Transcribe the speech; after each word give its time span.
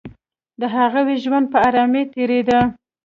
د 0.59 0.61
هغوی 0.75 1.15
ژوند 1.23 1.45
په 1.53 1.57
آرامۍ 1.67 2.03
تېرېده 2.13 2.59